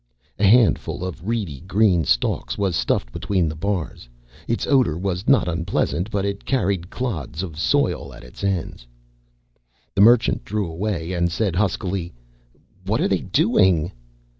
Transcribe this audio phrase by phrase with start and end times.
[0.39, 4.09] A handful of reedy green stalks was stuffed between the bars.
[4.47, 8.87] Its odor was not unpleasant but it carried clods of soil at its ends.
[9.93, 12.11] The Merchant drew away and said, huskily,
[12.83, 13.91] "What are they doing?"